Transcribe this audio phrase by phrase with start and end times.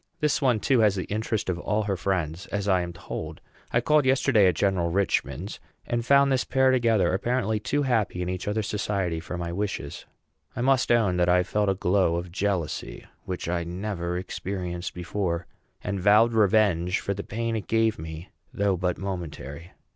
[0.19, 3.39] This one, too, has the interest of all her friends, as I am told.
[3.71, 8.27] I called yesterday at General Richman's, and found this pair together, apparently too happy in
[8.27, 10.05] each other's society for my wishes.
[10.55, 15.45] I must own that I felt a glow of jealousy, which I never experienced before,
[15.83, 19.73] and vowed revenge for the pain it gave me, though but momentary.